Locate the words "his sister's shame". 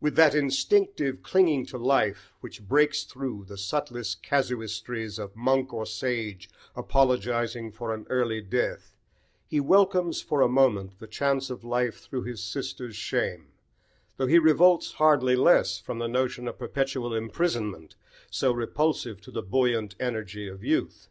12.22-13.48